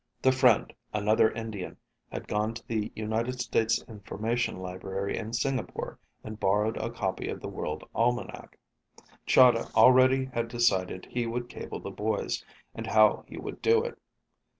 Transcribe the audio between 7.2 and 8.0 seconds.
of The World